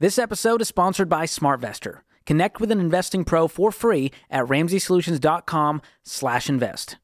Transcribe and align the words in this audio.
This 0.00 0.18
episode 0.18 0.60
is 0.62 0.68
sponsored 0.68 1.10
by 1.10 1.26
SmartVestor. 1.26 1.98
Connect 2.24 2.58
with 2.58 2.70
an 2.70 2.80
investing 2.80 3.22
pro 3.22 3.46
for 3.46 3.70
free 3.70 4.10
at 4.30 4.46
ramseysolutions.com/invest. 4.46 6.96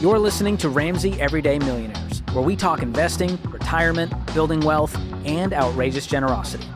You're 0.00 0.20
listening 0.20 0.56
to 0.58 0.68
Ramsey 0.68 1.20
Everyday 1.20 1.58
Millionaires, 1.58 2.22
where 2.34 2.44
we 2.44 2.54
talk 2.54 2.82
investing, 2.82 3.36
retirement, 3.50 4.12
building 4.32 4.60
wealth, 4.60 4.96
and 5.26 5.52
outrageous 5.52 6.06
generosity. 6.06 6.68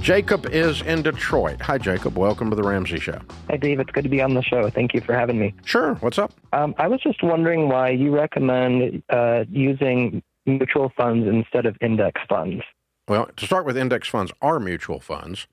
Jacob 0.00 0.46
is 0.46 0.82
in 0.82 1.02
Detroit. 1.02 1.60
Hi, 1.60 1.78
Jacob. 1.78 2.18
Welcome 2.18 2.50
to 2.50 2.56
the 2.56 2.64
Ramsey 2.64 2.98
Show. 2.98 3.20
Hi, 3.48 3.56
Dave. 3.56 3.78
It's 3.78 3.92
good 3.92 4.02
to 4.02 4.10
be 4.10 4.20
on 4.20 4.34
the 4.34 4.42
show. 4.42 4.68
Thank 4.68 4.94
you 4.94 5.00
for 5.00 5.14
having 5.14 5.38
me. 5.38 5.54
Sure. 5.64 5.94
What's 6.00 6.18
up? 6.18 6.32
Um, 6.52 6.74
I 6.76 6.88
was 6.88 7.00
just 7.02 7.22
wondering 7.22 7.68
why 7.68 7.90
you 7.90 8.12
recommend 8.12 9.04
uh, 9.10 9.44
using 9.48 10.24
mutual 10.46 10.92
funds 10.96 11.26
instead 11.26 11.66
of 11.66 11.76
index 11.80 12.20
funds. 12.28 12.62
Well, 13.08 13.28
to 13.36 13.46
start 13.46 13.66
with, 13.66 13.76
index 13.76 14.08
funds 14.08 14.32
are 14.40 14.60
mutual 14.60 15.00
funds. 15.00 15.46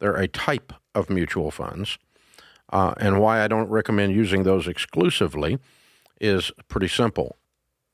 They're 0.00 0.16
a 0.16 0.28
type 0.28 0.72
of 0.94 1.08
mutual 1.08 1.50
funds. 1.50 1.98
Uh, 2.72 2.94
and 2.98 3.20
why 3.20 3.42
I 3.42 3.48
don't 3.48 3.68
recommend 3.68 4.14
using 4.14 4.42
those 4.42 4.66
exclusively 4.66 5.58
is 6.20 6.50
pretty 6.68 6.88
simple. 6.88 7.36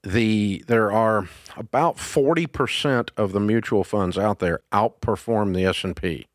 The 0.03 0.65
there 0.67 0.91
are 0.91 1.29
about 1.57 1.97
40% 1.97 3.11
of 3.17 3.33
the 3.33 3.41
mutual 3.41 3.85
funds 3.85 4.17
out 4.17 4.39
there 4.39 4.61
outperform 4.73 5.55
the 5.55 5.67
S&P. 5.67 6.27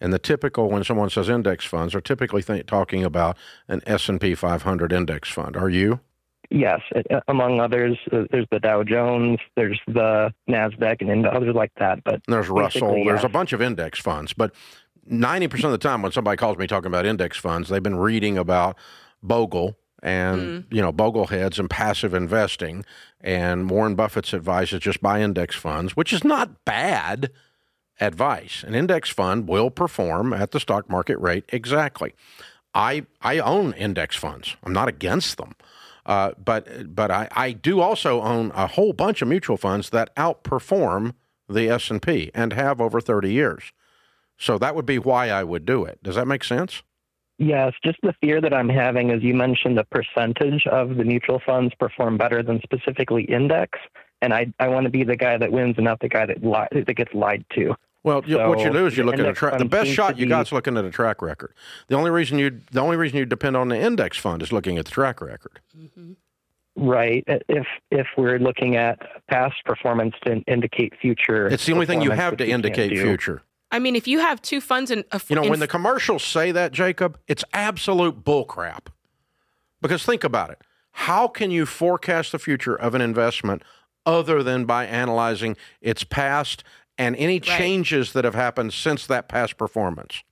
And 0.00 0.12
the 0.12 0.18
typical 0.18 0.68
when 0.68 0.82
someone 0.82 1.10
says 1.10 1.28
index 1.28 1.64
funds 1.64 1.94
are 1.94 2.00
typically 2.00 2.42
talking 2.64 3.04
about 3.04 3.36
an 3.68 3.82
S&P 3.86 4.34
500 4.34 4.92
index 4.92 5.28
fund. 5.28 5.56
Are 5.56 5.70
you? 5.70 6.00
Yes, 6.54 6.80
among 7.28 7.60
others, 7.60 7.96
uh, 8.12 8.24
there's 8.30 8.46
the 8.50 8.60
Dow 8.60 8.84
Jones, 8.84 9.38
there's 9.56 9.80
the 9.86 10.34
Nasdaq, 10.48 11.00
and 11.00 11.26
others 11.26 11.54
like 11.54 11.72
that. 11.78 12.04
But 12.04 12.20
there's 12.28 12.48
Russell. 12.50 12.96
yes. 12.98 13.06
There's 13.06 13.24
a 13.24 13.28
bunch 13.30 13.54
of 13.54 13.62
index 13.62 13.98
funds, 13.98 14.34
but 14.34 14.54
90% 15.10 15.64
of 15.64 15.70
the 15.70 15.78
time 15.78 16.02
when 16.02 16.12
somebody 16.12 16.36
calls 16.36 16.58
me 16.58 16.66
talking 16.66 16.88
about 16.88 17.06
index 17.06 17.38
funds, 17.38 17.70
they've 17.70 17.82
been 17.82 17.96
reading 17.96 18.36
about 18.36 18.76
Bogle 19.22 19.78
and 20.02 20.64
mm. 20.64 20.74
you 20.74 20.82
know 20.82 20.92
bogleheads 20.92 21.58
and 21.58 21.70
passive 21.70 22.12
investing 22.12 22.84
and 23.20 23.70
warren 23.70 23.94
buffett's 23.94 24.32
advice 24.32 24.72
is 24.72 24.80
just 24.80 25.00
buy 25.00 25.22
index 25.22 25.54
funds 25.54 25.96
which 25.96 26.12
is 26.12 26.24
not 26.24 26.64
bad 26.64 27.30
advice 28.00 28.64
an 28.66 28.74
index 28.74 29.08
fund 29.08 29.48
will 29.48 29.70
perform 29.70 30.32
at 30.32 30.50
the 30.50 30.58
stock 30.58 30.90
market 30.90 31.16
rate 31.18 31.44
exactly 31.50 32.12
i 32.74 33.06
i 33.20 33.38
own 33.38 33.72
index 33.74 34.16
funds 34.16 34.56
i'm 34.64 34.72
not 34.72 34.88
against 34.88 35.36
them 35.36 35.54
uh, 36.06 36.32
but 36.42 36.94
but 36.94 37.10
I, 37.10 37.28
I 37.32 37.52
do 37.52 37.80
also 37.80 38.20
own 38.22 38.50
a 38.54 38.66
whole 38.66 38.92
bunch 38.92 39.22
of 39.22 39.28
mutual 39.28 39.56
funds 39.56 39.90
that 39.90 40.14
outperform 40.16 41.14
the 41.48 41.68
s&p 41.68 42.30
and 42.34 42.52
have 42.52 42.80
over 42.80 43.00
30 43.00 43.32
years. 43.32 43.72
So 44.38 44.58
that 44.58 44.74
would 44.74 44.86
be 44.86 44.98
why 44.98 45.28
i 45.28 45.44
would 45.44 45.64
do 45.66 45.84
it. 45.84 46.02
Does 46.02 46.16
that 46.16 46.26
make 46.26 46.44
sense? 46.44 46.82
Yes, 47.38 47.72
just 47.84 47.98
the 48.02 48.14
fear 48.20 48.40
that 48.40 48.54
I'm 48.54 48.68
having, 48.68 49.10
as 49.10 49.22
you 49.22 49.34
mentioned, 49.34 49.76
the 49.76 49.84
percentage 49.84 50.66
of 50.66 50.96
the 50.96 51.04
mutual 51.04 51.40
funds 51.44 51.74
perform 51.78 52.16
better 52.16 52.42
than 52.42 52.60
specifically 52.62 53.24
index, 53.24 53.78
and 54.20 54.32
I 54.32 54.52
I 54.60 54.68
want 54.68 54.84
to 54.84 54.90
be 54.90 55.02
the 55.02 55.16
guy 55.16 55.38
that 55.38 55.50
wins 55.50 55.74
and 55.76 55.84
not 55.84 56.00
the 56.00 56.08
guy 56.08 56.26
that 56.26 56.44
li- 56.44 56.84
that 56.84 56.94
gets 56.94 57.12
lied 57.14 57.44
to. 57.54 57.74
Well, 58.04 58.22
so 58.26 58.48
what 58.48 58.58
you 58.60 58.72
do 58.72 58.86
is 58.86 58.96
you 58.96 59.04
look 59.04 59.18
at 59.18 59.26
a 59.26 59.32
track. 59.32 59.58
The 59.58 59.64
best 59.64 59.90
shot 59.90 60.18
you 60.18 60.26
got 60.26 60.46
is 60.46 60.52
looking 60.52 60.76
at 60.76 60.84
a 60.84 60.90
track 60.90 61.22
record. 61.22 61.54
The 61.86 61.94
only 61.94 62.10
reason 62.10 62.38
you 62.38 62.60
the 62.72 62.80
only 62.80 62.96
reason 62.96 63.18
you 63.18 63.24
depend 63.24 63.56
on 63.56 63.68
the 63.68 63.78
index 63.78 64.18
fund 64.18 64.42
is 64.42 64.52
looking 64.52 64.76
at 64.78 64.86
the 64.86 64.90
track 64.90 65.20
record. 65.20 65.60
Mm-hmm. 65.78 66.12
Right. 66.74 67.22
If 67.26 67.66
if 67.90 68.06
we're 68.16 68.38
looking 68.38 68.76
at 68.76 68.98
past 69.28 69.56
performance 69.64 70.14
to 70.24 70.42
indicate 70.46 70.94
future, 71.00 71.46
it's 71.46 71.66
the 71.66 71.72
only 71.72 71.86
thing 71.86 72.02
you 72.02 72.10
have 72.10 72.36
to 72.38 72.46
indicate 72.46 72.90
future. 72.90 73.42
I 73.70 73.78
mean, 73.78 73.94
if 73.96 74.06
you 74.06 74.18
have 74.18 74.42
two 74.42 74.60
funds 74.60 74.90
in, 74.90 75.04
a, 75.12 75.20
you 75.28 75.36
know, 75.36 75.48
when 75.48 75.60
the 75.60 75.68
commercials 75.68 76.22
say 76.22 76.52
that, 76.52 76.72
Jacob, 76.72 77.18
it's 77.26 77.42
absolute 77.54 78.22
bullcrap. 78.22 78.88
Because 79.80 80.04
think 80.04 80.24
about 80.24 80.50
it: 80.50 80.60
how 80.92 81.28
can 81.28 81.50
you 81.50 81.66
forecast 81.66 82.32
the 82.32 82.38
future 82.38 82.74
of 82.74 82.94
an 82.94 83.00
investment 83.00 83.62
other 84.04 84.42
than 84.42 84.64
by 84.64 84.86
analyzing 84.86 85.56
its 85.80 86.04
past 86.04 86.64
and 86.98 87.16
any 87.16 87.34
right. 87.34 87.42
changes 87.42 88.12
that 88.12 88.24
have 88.24 88.34
happened 88.34 88.72
since 88.72 89.06
that 89.06 89.28
past 89.28 89.56
performance? 89.56 90.22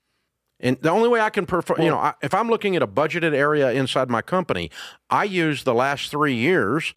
And 0.60 0.76
the 0.81 0.91
only 0.91 1.09
way 1.09 1.21
I 1.21 1.31
can 1.31 1.47
prefer, 1.47 1.75
you 1.78 1.88
know, 1.88 2.12
if 2.22 2.34
I'm 2.34 2.48
looking 2.48 2.76
at 2.76 2.82
a 2.82 2.87
budgeted 2.87 3.34
area 3.34 3.72
inside 3.72 4.10
my 4.10 4.21
company, 4.21 4.71
I 5.09 5.25
use 5.25 5.65
the 5.65 5.75
last 5.75 6.10
three 6.10 6.34
years 6.34 6.94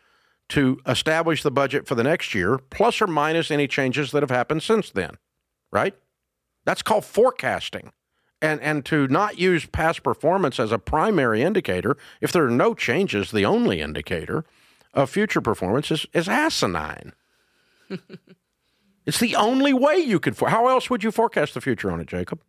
to 0.49 0.79
establish 0.85 1.43
the 1.43 1.51
budget 1.51 1.87
for 1.87 1.95
the 1.95 2.03
next 2.03 2.35
year, 2.35 2.57
plus 2.57 3.01
or 3.01 3.07
minus 3.07 3.49
any 3.49 3.67
changes 3.67 4.11
that 4.11 4.21
have 4.21 4.29
happened 4.29 4.63
since 4.63 4.91
then, 4.91 5.17
right? 5.71 5.95
That's 6.65 6.81
called 6.81 7.05
forecasting. 7.05 7.91
And, 8.41 8.59
and 8.59 8.83
to 8.85 9.07
not 9.07 9.39
use 9.39 9.65
past 9.65 10.03
performance 10.03 10.59
as 10.59 10.73
a 10.73 10.77
primary 10.77 11.41
indicator, 11.41 11.95
if 12.19 12.33
there 12.33 12.45
are 12.45 12.51
no 12.51 12.73
changes, 12.73 13.31
the 13.31 13.45
only 13.45 13.79
indicator 13.79 14.43
of 14.93 15.09
future 15.09 15.39
performance 15.39 15.89
is, 15.89 16.05
is 16.13 16.27
asinine. 16.27 17.13
it's 19.05 19.19
the 19.19 19.35
only 19.35 19.73
way 19.73 19.97
you 19.97 20.19
could. 20.19 20.37
For, 20.37 20.49
how 20.49 20.67
else 20.67 20.89
would 20.89 21.03
you 21.03 21.11
forecast 21.11 21.53
the 21.53 21.61
future 21.61 21.91
on 21.91 21.99
it, 21.99 22.07
Jacob? 22.07 22.41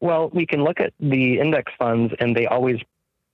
Well, 0.00 0.30
we 0.32 0.46
can 0.46 0.62
look 0.62 0.80
at 0.80 0.92
the 1.00 1.40
index 1.40 1.72
funds, 1.78 2.14
and 2.20 2.36
they 2.36 2.46
always 2.46 2.80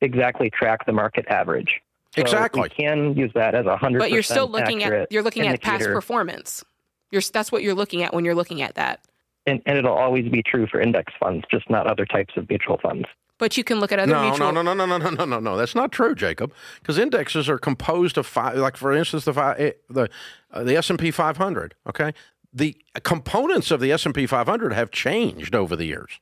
exactly 0.01 0.51
track 0.51 0.87
the 0.87 0.93
market 0.93 1.27
average. 1.29 1.81
So 2.15 2.23
exactly. 2.23 2.63
We 2.63 2.69
can 2.69 3.15
use 3.15 3.33
that 3.35 3.55
as 3.55 3.67
a 3.67 3.77
hundred. 3.77 3.99
But 3.99 4.13
you're 4.13 4.23
still 4.23 4.49
looking 4.49 4.85
at 4.85 5.11
you're 5.11 5.23
looking 5.23 5.45
indicator. 5.45 5.75
at 5.75 5.81
past 5.81 5.87
performance. 5.87 6.65
You're, 7.11 7.23
that's 7.33 7.53
what 7.53 7.63
you're 7.63 7.75
looking 7.75 8.03
at 8.03 8.15
when 8.15 8.25
you're 8.25 8.35
looking 8.35 8.63
at 8.63 8.75
that 8.75 9.05
and, 9.47 9.63
and 9.67 9.79
it'll 9.79 9.97
always 9.97 10.29
be 10.29 10.43
true 10.43 10.67
for 10.67 10.81
index 10.81 11.13
funds, 11.19 11.45
just 11.51 11.69
not 11.69 11.87
other 11.87 12.07
types 12.07 12.35
of 12.37 12.49
mutual 12.49 12.79
funds. 12.79 13.07
But 13.39 13.57
you 13.57 13.65
can 13.65 13.81
look 13.81 13.91
at 13.91 13.99
other 13.99 14.13
no, 14.13 14.23
mutual. 14.23 14.53
No, 14.53 14.63
no, 14.63 14.75
no, 14.75 14.87
no, 14.87 14.97
no, 14.97 15.11
no, 15.11 15.25
no, 15.25 15.41
no. 15.41 15.57
That's 15.57 15.75
not 15.75 15.91
true, 15.91 16.15
Jacob. 16.15 16.53
Because 16.81 16.99
indexes 16.99 17.49
are 17.49 17.59
composed 17.59 18.17
of 18.17 18.27
five. 18.27 18.57
Like 18.57 18.77
for 18.77 18.93
instance, 18.93 19.25
the 19.25 19.35
five, 19.35 19.61
eh, 19.61 19.73
the 19.91 20.09
uh, 20.53 20.63
the 20.63 20.77
S 20.77 20.89
and 20.89 20.99
P 20.99 21.11
500. 21.11 21.75
Okay, 21.89 22.15
the 22.55 22.77
components 23.03 23.71
of 23.71 23.81
the 23.81 23.91
S 23.91 24.07
and 24.07 24.15
P 24.15 24.27
500 24.27 24.73
have 24.73 24.91
changed 24.91 25.55
over 25.55 25.75
the 25.75 25.87
years. 25.87 26.21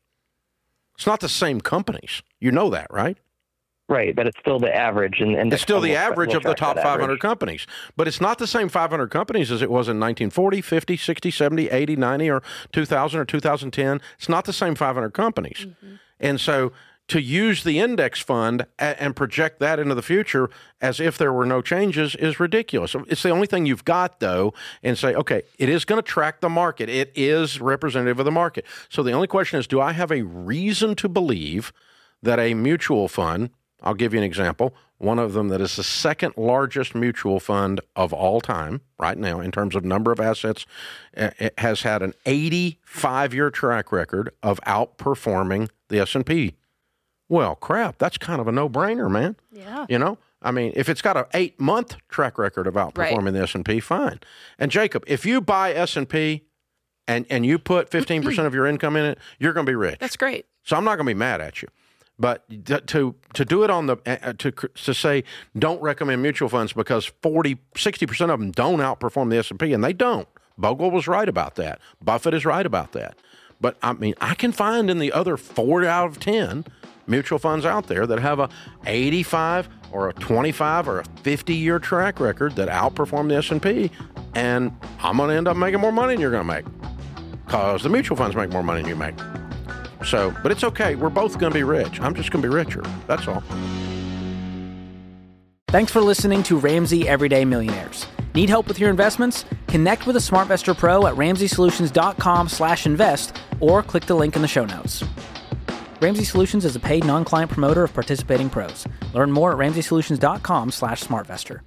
It's 0.97 1.07
not 1.07 1.21
the 1.21 1.29
same 1.29 1.61
companies. 1.61 2.23
You 2.41 2.51
know 2.51 2.71
that, 2.71 2.87
right? 2.91 3.19
Right, 3.89 4.17
but 4.17 4.27
it's 4.27 4.39
still 4.39 4.59
the 4.59 4.75
average, 4.75 5.21
and, 5.21 5.35
and 5.35 5.53
it's 5.53 5.63
still 5.63 5.81
the 5.81 5.97
average 5.97 6.33
of 6.33 6.45
the 6.45 6.55
top 6.55 6.79
500 6.79 7.21
companies. 7.21 7.67
But 7.95 8.09
it's 8.09 8.21
not 8.21 8.39
the 8.39 8.47
same 8.47 8.71
500 8.71 9.09
companies 9.09 9.51
as 9.51 9.61
it 9.61 9.69
was 9.69 9.87
in 9.89 10.01
1940, 10.01 10.63
50, 10.63 10.97
60, 10.97 11.31
70, 11.31 11.69
80, 11.69 11.97
90, 11.97 12.31
or 12.31 12.43
2000 12.73 13.21
or 13.21 13.25
2010. 13.27 14.01
It's 14.17 14.29
not 14.31 14.47
the 14.47 14.53
same 14.53 14.75
500 14.75 15.11
companies, 15.11 15.67
mm-hmm. 15.69 15.97
and 16.21 16.41
so 16.41 16.73
to 17.09 17.21
use 17.21 17.65
the 17.65 17.79
index 17.79 18.21
fund 18.21 18.67
and 18.79 19.15
project 19.15 19.61
that 19.61 19.79
into 19.79 19.95
the 19.95 20.03
future 20.03 20.49
as 20.81 21.01
if 21.01 21.19
there 21.19 21.33
were 21.33 21.45
no 21.45 21.61
changes 21.61 22.15
is 22.15 22.41
ridiculous. 22.41 22.95
It's 23.09 23.23
the 23.23 23.31
only 23.31 23.47
thing 23.47 23.67
you've 23.67 23.85
got, 23.85 24.21
though, 24.21 24.55
and 24.83 24.97
say, 24.97 25.15
okay, 25.15 25.43
it 25.59 25.69
is 25.69 25.85
going 25.85 26.01
to 26.01 26.07
track 26.07 26.41
the 26.41 26.49
market. 26.49 26.89
It 26.89 27.13
is 27.15 27.61
representative 27.61 28.19
of 28.19 28.25
the 28.25 28.31
market. 28.31 28.65
So 28.89 29.03
the 29.03 29.13
only 29.13 29.27
question 29.27 29.59
is, 29.59 29.67
do 29.67 29.81
I 29.81 29.93
have 29.93 30.11
a 30.11 30.23
reason 30.23 30.95
to 30.97 31.09
believe 31.09 31.73
that 32.23 32.39
a 32.39 32.55
mutual 32.55 33.09
fund 33.09 33.51
I'll 33.83 33.95
give 33.95 34.15
you 34.15 34.19
an 34.19 34.25
example. 34.25 34.75
One 34.99 35.19
of 35.19 35.33
them 35.33 35.49
that 35.49 35.61
is 35.61 35.77
the 35.77 35.83
second 35.83 36.35
largest 36.37 36.95
mutual 36.95 37.41
fund 37.41 37.81
of 37.97 38.13
all 38.13 38.41
time 38.41 38.83
right 38.99 39.19
now 39.19 39.41
in 39.41 39.51
terms 39.51 39.75
of 39.75 39.85
number 39.85 40.13
of 40.13 40.21
assets 40.21 40.65
eh, 41.15 41.31
it 41.39 41.55
has 41.59 41.83
had 41.83 42.03
an 42.03 42.15
85 42.25 43.35
year 43.35 43.51
track 43.51 43.91
record 43.91 44.31
of 44.43 44.61
outperforming 44.67 45.69
the 45.89 45.99
S&P. 45.99 46.55
Well, 47.29 47.55
crap, 47.55 47.99
that's 47.99 48.19
kind 48.19 48.41
of 48.41 48.49
a 48.49 48.53
no-brainer, 48.53 49.11
man. 49.11 49.37
Yeah. 49.51 49.87
You 49.89 49.99
know? 49.99 50.19
I 50.43 50.51
mean, 50.51 50.73
if 50.75 50.89
it's 50.89 51.03
got 51.03 51.17
an 51.17 51.25
8-month 51.33 51.97
track 52.09 52.37
record 52.37 52.67
of 52.67 52.75
outperforming 52.75 53.25
right. 53.25 53.33
the 53.33 53.43
S&P, 53.43 53.81
fine. 53.81 54.21
And 54.59 54.71
Jacob, 54.71 55.05
if 55.07 55.25
you 55.25 55.41
buy 55.41 55.73
S&P 55.73 56.43
and 57.09 57.27
and 57.31 57.45
you 57.45 57.59
put 57.59 57.91
15% 57.91 58.47
of 58.47 58.55
your 58.55 58.67
income 58.67 58.97
in 58.97 59.05
it, 59.05 59.19
you're 59.39 59.53
going 59.53 59.67
to 59.67 59.71
be 59.71 59.77
rich. 59.77 59.99
That's 59.99 60.17
great. 60.17 60.47
So 60.63 60.77
I'm 60.77 60.85
not 60.85 60.97
going 60.97 61.07
to 61.07 61.11
be 61.11 61.19
mad 61.19 61.41
at 61.41 61.63
you. 61.63 61.69
But 62.19 62.45
to 62.89 63.17
to 63.35 63.45
do 63.45 63.65
it 63.65 63.71
on 63.71 63.87
the 63.87 63.97
uh, 64.07 64.17
uh, 64.23 64.33
to 64.35 64.53
to 64.53 64.95
say 64.95 65.25
don't 65.59 65.81
recommend 65.83 66.23
mutual 66.23 66.49
funds 66.49 66.73
because 66.73 67.07
40 67.23 67.59
60 67.77 68.07
percent 68.07 68.31
of 68.31 68.39
them 68.39 68.53
don't 68.53 68.79
outperform 68.79 69.31
the 69.31 69.39
S 69.39 69.51
and 69.51 69.59
P, 69.59 69.73
and 69.73 69.83
they 69.83 69.93
don't. 69.93 70.29
Bogle 70.59 70.91
was 70.91 71.09
right 71.09 71.29
about 71.29 71.57
that. 71.57 71.81
Buffett 72.01 72.35
is 72.35 72.45
right 72.45 72.67
about 72.67 72.93
that. 72.93 73.17
But 73.61 73.77
I 73.83 73.95
mean, 73.95 74.15
I 74.21 74.35
can 74.35 74.53
find 74.53 74.91
in 74.91 74.99
the 74.99 75.11
other 75.11 75.37
four 75.37 75.85
out 75.85 76.11
of 76.11 76.21
ten 76.21 76.65
mutual 77.07 77.39
funds 77.39 77.65
out 77.65 77.87
there 77.87 78.07
that 78.07 78.19
have 78.19 78.39
a 78.39 78.49
85 78.87 79.69
or 79.93 80.09
a 80.09 80.13
25 80.15 80.89
or 80.89 81.01
a 81.01 81.05
50 81.23 81.55
year 81.55 81.79
track 81.79 82.21
record 82.21 82.57
that 82.57 82.69
outperform 82.69 83.29
the 83.29 83.37
S&P 83.37 83.91
and 84.35 84.73
I'm 85.01 85.17
going 85.17 85.31
to 85.31 85.37
end 85.37 85.49
up 85.49 85.57
making 85.57 85.81
more 85.81 85.93
money 85.93 86.15
than 86.15 86.21
you're 86.21 86.31
going 86.31 86.47
to 86.47 86.53
make 86.53 86.65
cuz 87.49 87.83
the 87.83 87.89
mutual 87.89 88.17
funds 88.17 88.37
make 88.37 88.51
more 88.51 88.63
money 88.63 88.83
than 88.83 88.89
you 88.89 88.97
make. 88.97 89.15
So, 90.05 90.35
but 90.43 90.53
it's 90.53 90.65
okay. 90.65 90.95
We're 90.95 91.11
both 91.11 91.39
going 91.39 91.53
to 91.53 91.59
be 91.59 91.63
rich. 91.63 92.01
I'm 92.01 92.15
just 92.15 92.31
going 92.31 92.41
to 92.43 92.49
be 92.49 92.55
richer. 92.55 92.83
That's 93.07 93.29
all. 93.29 93.43
Thanks 95.69 95.93
for 95.93 96.03
listening 96.03 96.43
to 96.45 96.59
Ramsey 96.59 97.09
Everyday 97.09 97.45
Millionaires. 97.47 98.07
Need 98.35 98.51
help 98.51 98.69
with 98.69 98.79
your 98.79 98.91
investments? 98.91 99.47
Connect 99.69 100.07
with 100.07 100.17
a 100.17 100.21
SmartVestor 100.21 100.77
Pro 100.77 101.07
at 101.07 101.15
ramseysolutions.com/invest 101.15 103.37
or 103.61 103.83
click 103.83 104.05
the 104.07 104.15
link 104.15 104.37
in 104.37 104.43
the 104.43 104.49
show 104.49 104.67
notes. 104.67 105.03
Ramsey 106.03 106.25
Solutions 106.25 106.65
is 106.65 106.75
a 106.75 106.81
paid 106.81 107.07
non-client 107.07 107.49
promoter 107.49 107.85
of 107.85 107.95
participating 107.95 108.51
pros. 108.51 108.89
Learn 109.15 109.31
more 109.31 109.53
at 109.53 109.59
ramseysolutions.com/smartvestor. 109.59 111.61